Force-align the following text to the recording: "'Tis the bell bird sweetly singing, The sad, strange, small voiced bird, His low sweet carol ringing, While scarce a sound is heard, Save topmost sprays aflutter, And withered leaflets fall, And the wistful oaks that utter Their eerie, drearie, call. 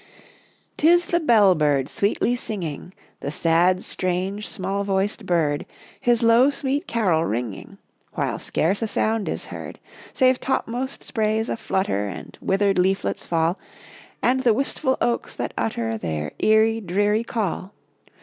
"'Tis 0.79 1.05
the 1.05 1.19
bell 1.19 1.53
bird 1.53 1.87
sweetly 1.87 2.35
singing, 2.35 2.91
The 3.19 3.29
sad, 3.29 3.83
strange, 3.83 4.47
small 4.47 4.83
voiced 4.83 5.27
bird, 5.27 5.63
His 5.99 6.23
low 6.23 6.49
sweet 6.49 6.87
carol 6.87 7.23
ringing, 7.23 7.77
While 8.13 8.39
scarce 8.39 8.81
a 8.81 8.87
sound 8.87 9.29
is 9.29 9.45
heard, 9.53 9.77
Save 10.11 10.39
topmost 10.39 11.03
sprays 11.03 11.49
aflutter, 11.49 12.07
And 12.07 12.35
withered 12.41 12.79
leaflets 12.79 13.27
fall, 13.27 13.59
And 14.23 14.39
the 14.39 14.55
wistful 14.55 14.97
oaks 15.01 15.35
that 15.35 15.53
utter 15.55 15.99
Their 15.99 16.31
eerie, 16.39 16.81
drearie, 16.81 17.23
call. 17.23 17.71